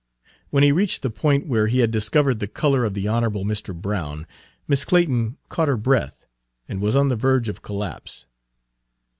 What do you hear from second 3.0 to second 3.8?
honorable Mr.